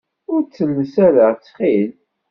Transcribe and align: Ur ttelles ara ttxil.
Ur 0.33 0.39
ttelles 0.43 0.93
ara 1.07 1.23
ttxil. 1.31 1.91